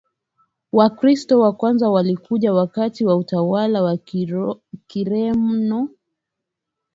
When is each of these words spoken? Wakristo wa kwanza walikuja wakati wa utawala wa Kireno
Wakristo 0.71 1.39
wa 1.39 1.53
kwanza 1.53 1.89
walikuja 1.89 2.53
wakati 2.53 3.05
wa 3.05 3.15
utawala 3.15 3.81
wa 3.81 3.97
Kireno 4.87 5.89